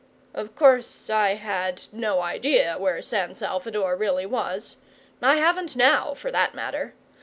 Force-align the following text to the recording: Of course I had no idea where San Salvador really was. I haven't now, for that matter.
Of 0.33 0.55
course 0.55 1.11
I 1.11 1.35
had 1.35 1.83
no 1.91 2.21
idea 2.21 2.79
where 2.79 3.03
San 3.03 3.35
Salvador 3.35 3.95
really 3.95 4.25
was. 4.25 4.77
I 5.21 5.35
haven't 5.35 5.75
now, 5.75 6.15
for 6.15 6.31
that 6.31 6.55
matter. 6.55 6.95